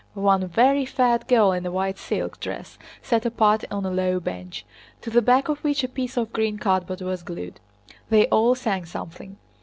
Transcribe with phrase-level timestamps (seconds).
[0.15, 4.65] One very fat girl in a white silk dress sat apart on a low bench,
[5.01, 7.59] to the back of which a piece of green cardboard was glued.
[8.09, 9.37] They all sang something.